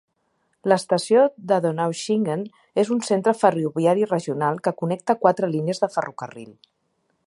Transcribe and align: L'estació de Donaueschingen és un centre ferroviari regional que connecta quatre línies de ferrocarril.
L'estació 0.71 1.25
de 1.51 1.59
Donaueschingen 1.65 2.43
és 2.85 2.91
un 2.97 3.05
centre 3.11 3.37
ferroviari 3.43 4.11
regional 4.15 4.61
que 4.69 4.77
connecta 4.83 5.21
quatre 5.27 5.55
línies 5.57 5.85
de 5.85 5.95
ferrocarril. 5.99 6.55